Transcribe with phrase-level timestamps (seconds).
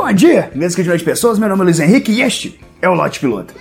[0.00, 2.94] Bom dia, mesmo que de pessoas, meu nome é Luiz Henrique e este é o
[2.94, 3.52] Lote Piloto.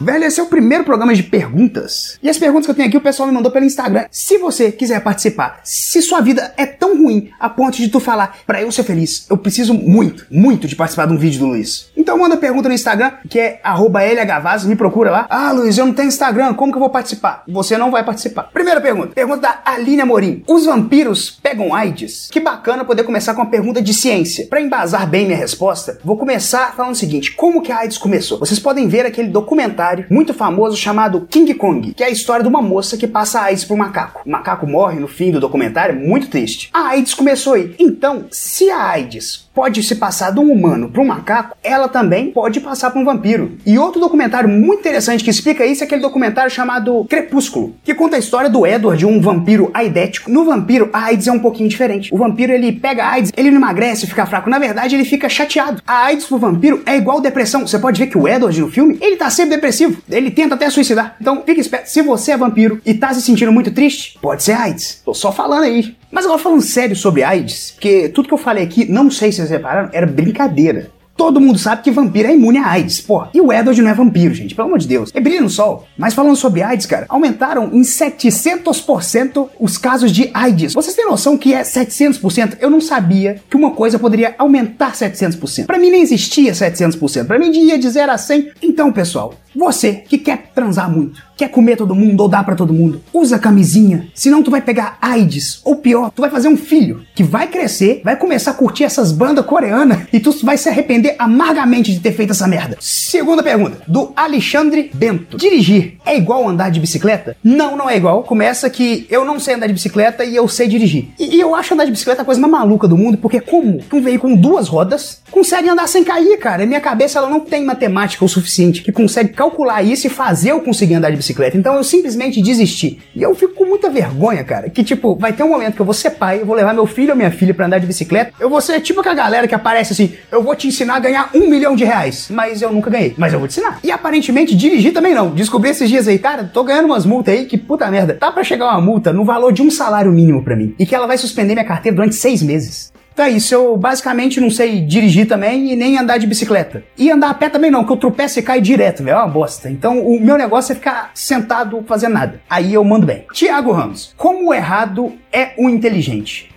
[0.00, 2.18] Velho, esse é o primeiro programa de perguntas.
[2.20, 4.06] E as perguntas que eu tenho aqui o pessoal me mandou pelo Instagram.
[4.10, 8.38] Se você quiser participar, se sua vida é tão ruim a ponto de tu falar,
[8.44, 11.90] para eu ser feliz, eu preciso muito, muito de participar de um vídeo do Luiz.
[11.96, 15.26] Então manda pergunta no Instagram, que é lhvaz, me procura lá.
[15.30, 17.44] Ah, Luiz, eu não tenho Instagram, como que eu vou participar?
[17.46, 18.50] Você não vai participar.
[18.52, 20.42] Primeira pergunta, pergunta da Aline Amorim.
[20.48, 22.28] Os vampiros pegam AIDS?
[22.32, 24.46] Que bacana poder começar com uma pergunta de ciência.
[24.48, 28.40] Para embasar bem minha resposta, vou começar falando o seguinte, como que a AIDS começou?
[28.40, 32.42] Vocês podem ver aquele documentário documentário muito famoso chamado King Kong, que é a história
[32.42, 34.22] de uma moça que passa AIDS pro macaco.
[34.24, 36.70] O macaco morre no fim do documentário, muito triste.
[36.72, 37.74] A AIDS começou aí.
[37.78, 42.32] Então, se a AIDS pode se passar de um humano para um macaco, ela também
[42.32, 43.56] pode passar para um vampiro.
[43.64, 48.16] E outro documentário muito interessante que explica isso é aquele documentário chamado Crepúsculo, que conta
[48.16, 50.30] a história do Edward, um vampiro aidético.
[50.30, 52.12] No vampiro, a AIDS é um pouquinho diferente.
[52.12, 54.50] O vampiro, ele pega a AIDS, ele não emagrece, fica fraco.
[54.50, 55.80] Na verdade, ele fica chateado.
[55.86, 57.66] A AIDS pro vampiro é igual depressão.
[57.66, 59.73] Você pode ver que o Edward no filme, ele tá sempre depressivo.
[60.10, 61.16] Ele tenta até suicidar.
[61.20, 61.88] Então, fique esperto.
[61.88, 65.00] Se você é vampiro e tá se sentindo muito triste, pode ser AIDS.
[65.04, 65.96] Tô só falando aí.
[66.10, 69.38] Mas agora falando sério sobre AIDS, porque tudo que eu falei aqui, não sei se
[69.38, 70.90] vocês repararam, era brincadeira.
[71.16, 73.24] Todo mundo sabe que vampiro é imune a AIDS, pô.
[73.32, 75.10] E o Edward não é vampiro, gente, pelo amor de Deus.
[75.14, 75.86] É brilha no sol.
[75.96, 80.74] Mas falando sobre AIDS, cara, aumentaram em 700% os casos de AIDS.
[80.74, 82.58] Vocês têm noção que é 700%?
[82.60, 85.66] Eu não sabia que uma coisa poderia aumentar 700%.
[85.66, 87.26] Para mim nem existia 700%.
[87.26, 88.50] Para mim ia de 0 a 100.
[88.60, 92.72] Então, pessoal, você que quer transar muito, quer comer todo mundo ou dar para todo
[92.72, 97.02] mundo, usa camisinha, senão tu vai pegar AIDS, ou pior, tu vai fazer um filho
[97.14, 101.14] que vai crescer, vai começar a curtir essas bandas coreanas e tu vai se arrepender
[101.18, 102.76] amargamente de ter feito essa merda.
[102.80, 105.36] Segunda pergunta, do Alexandre Bento.
[105.36, 107.36] Dirigir é igual andar de bicicleta?
[107.42, 108.24] Não, não é igual.
[108.24, 111.08] Começa que eu não sei andar de bicicleta e eu sei dirigir.
[111.18, 113.80] E, e eu acho andar de bicicleta a coisa mais maluca do mundo, porque como
[113.92, 116.64] um veículo com duas rodas consegue andar sem cair, cara?
[116.64, 120.60] Minha cabeça ela não tem matemática o suficiente que consegue calcular isso e fazer eu
[120.62, 121.23] conseguir andar de bicicleta.
[121.56, 122.98] Então eu simplesmente desisti.
[123.14, 124.68] E eu fico com muita vergonha, cara.
[124.68, 126.86] Que tipo, vai ter um momento que eu vou ser pai, eu vou levar meu
[126.86, 128.32] filho ou minha filha para andar de bicicleta.
[128.38, 131.30] Eu vou ser tipo aquela galera que aparece assim: eu vou te ensinar a ganhar
[131.34, 132.28] um milhão de reais.
[132.30, 133.14] Mas eu nunca ganhei.
[133.16, 133.78] Mas eu vou te ensinar.
[133.82, 135.30] E aparentemente dirigir também não.
[135.30, 138.14] Descobri esses dias aí, cara, tô ganhando umas multas aí que puta merda.
[138.14, 140.74] Tá para chegar uma multa no valor de um salário mínimo para mim.
[140.78, 142.93] E que ela vai suspender minha carteira durante seis meses.
[143.14, 146.82] Então é isso, eu basicamente não sei dirigir também e nem andar de bicicleta.
[146.98, 149.28] E andar a pé também não, que eu tropeço e caio direto, velho, é uma
[149.28, 149.70] bosta.
[149.70, 152.40] Então o meu negócio é ficar sentado fazendo nada.
[152.50, 153.24] Aí eu mando bem.
[153.32, 156.50] Tiago Ramos, como o errado é o inteligente?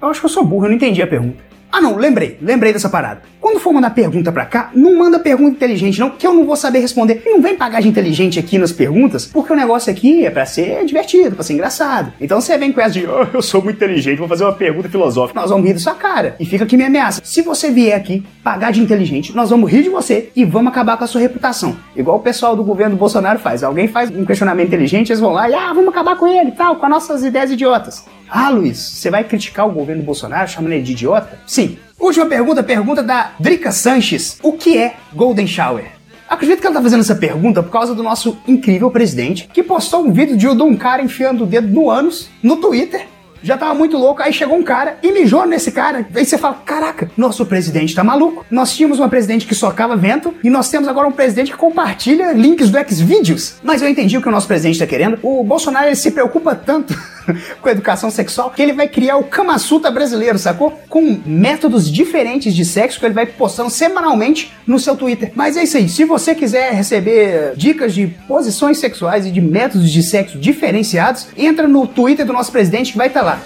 [0.00, 1.42] Eu acho que eu sou burro, eu não entendi a pergunta.
[1.76, 3.22] Ah não, lembrei, lembrei dessa parada.
[3.40, 6.54] Quando for mandar pergunta pra cá, não manda pergunta inteligente não, que eu não vou
[6.54, 7.20] saber responder.
[7.26, 10.46] E não vem pagar de inteligente aqui nas perguntas, porque o negócio aqui é pra
[10.46, 12.12] ser divertido, pra ser engraçado.
[12.20, 14.88] Então você vem com essa de, oh, eu sou muito inteligente, vou fazer uma pergunta
[14.88, 15.40] filosófica.
[15.40, 16.36] Nós vamos rir da sua cara.
[16.38, 17.20] E fica aqui minha ameaça.
[17.24, 20.96] Se você vier aqui pagar de inteligente, nós vamos rir de você e vamos acabar
[20.96, 21.76] com a sua reputação.
[21.96, 23.64] Igual o pessoal do governo Bolsonaro faz.
[23.64, 26.76] Alguém faz um questionamento inteligente, eles vão lá e, ah, vamos acabar com ele tal,
[26.76, 28.06] com as nossas ideias idiotas.
[28.36, 31.38] Ah, Luiz, você vai criticar o governo Bolsonaro chamando ele de idiota?
[31.46, 31.78] Sim.
[32.00, 34.40] Última pergunta, pergunta da Drica Sanches.
[34.42, 35.84] O que é Golden Shower?
[36.28, 40.04] Acredito que ela tá fazendo essa pergunta por causa do nosso incrível presidente, que postou
[40.04, 43.06] um vídeo de um cara enfiando o dedo no ânus no Twitter
[43.44, 46.06] já tava muito louco, aí chegou um cara e mijou nesse cara.
[46.14, 48.44] Aí você fala: caraca, nosso presidente tá maluco.
[48.50, 52.32] Nós tínhamos uma presidente que socava vento e nós temos agora um presidente que compartilha
[52.32, 53.56] links do Xvideos.
[53.62, 55.18] Mas eu entendi o que o nosso presidente tá querendo.
[55.22, 56.98] O Bolsonaro ele se preocupa tanto
[57.60, 60.70] com educação sexual que ele vai criar o Kama Sutra brasileiro, sacou?
[60.88, 65.32] Com métodos diferentes de sexo que ele vai postando semanalmente no seu Twitter.
[65.34, 65.88] Mas é isso aí.
[65.88, 71.66] Se você quiser receber dicas de posições sexuais e de métodos de sexo diferenciados, entra
[71.68, 73.40] no Twitter do nosso presidente que vai estar tá lá.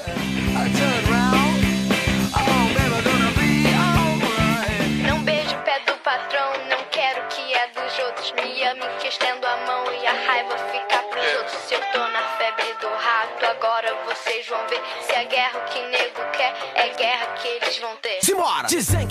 [5.07, 6.78] Não beijo pé do patrão, não
[13.59, 14.81] agora vocês vão ver.
[15.05, 18.25] Se a guerra que nego quer, é guerra que eles vão ter.
[18.25, 18.67] Simbora!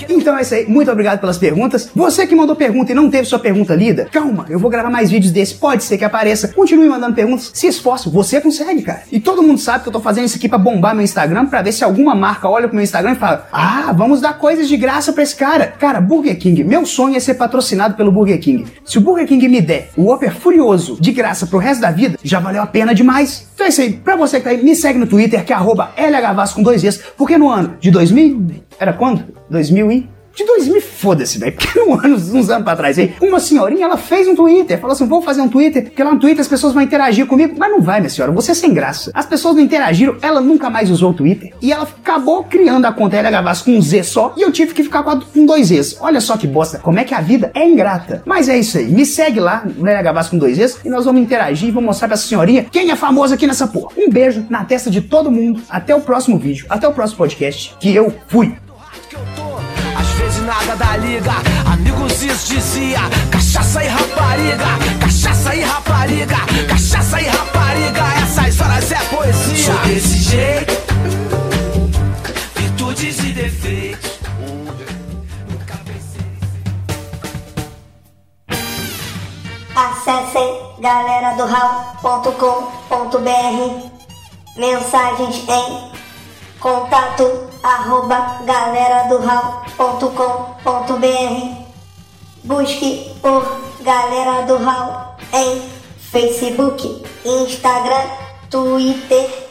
[0.09, 1.91] Então é isso aí, muito obrigado pelas perguntas.
[1.94, 5.11] Você que mandou pergunta e não teve sua pergunta lida, calma, eu vou gravar mais
[5.11, 6.47] vídeos desse, pode ser que apareça.
[6.49, 9.03] Continue mandando perguntas, se esforce, você consegue, cara.
[9.11, 11.61] E todo mundo sabe que eu tô fazendo isso aqui pra bombar meu Instagram, pra
[11.61, 14.77] ver se alguma marca olha pro meu Instagram e fala: Ah, vamos dar coisas de
[14.77, 15.67] graça pra esse cara.
[15.77, 18.65] Cara, Burger King, meu sonho é ser patrocinado pelo Burger King.
[18.85, 22.17] Se o Burger King me der o Whopper Furioso de graça pro resto da vida,
[22.23, 23.45] já valeu a pena demais.
[23.57, 25.56] Então é isso aí, pra você que tá aí, me segue no Twitter, que é
[25.56, 28.51] arroba LHVAS com dois S, porque no ano de 2000.
[28.80, 29.33] Era quando?
[29.50, 33.39] 2000 e de 2000, foda-se, velho, porque um anos, uns anos pra trás aí, uma
[33.39, 36.41] senhorinha, ela fez um Twitter, falou assim, vou fazer um Twitter, porque lá no Twitter
[36.41, 39.09] as pessoas vão interagir comigo, mas não vai, minha senhora, você é sem graça.
[39.15, 42.91] As pessoas não interagiram, ela nunca mais usou o Twitter, e ela acabou criando a
[42.91, 45.97] conta LH Vasco com um Z só, e eu tive que ficar com dois Zs.
[45.99, 48.21] Olha só que bosta, como é que a vida é ingrata.
[48.23, 51.19] Mas é isso aí, me segue lá no LH com dois Zs, e nós vamos
[51.19, 53.89] interagir e vou mostrar pra essa senhorinha quem é famoso aqui nessa porra.
[53.97, 57.75] Um beijo na testa de todo mundo, até o próximo vídeo, até o próximo podcast,
[57.79, 58.55] que eu fui.
[60.47, 61.33] Nada da liga,
[61.69, 66.38] amigos isso dizia Cachaça e rapariga, cachaça e rapariga
[66.69, 69.65] Cachaça e rapariga, essas horas é poesia.
[69.65, 70.73] Sou desse jeito,
[72.55, 74.19] virtudes e defeitos.
[79.75, 81.44] Acessem galera do
[84.55, 85.96] Mensagens em
[86.59, 89.18] contato arroba galera do
[92.44, 93.44] Busque por
[93.81, 95.62] Galera do Hall em
[96.00, 98.06] Facebook, Instagram,
[98.50, 99.46] Twitter